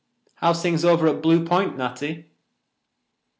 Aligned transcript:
How's 0.33 0.63
things 0.63 0.83
over 0.83 1.07
at 1.07 1.21
Blue 1.21 1.45
Point, 1.45 1.77
Natty?" 1.77 2.31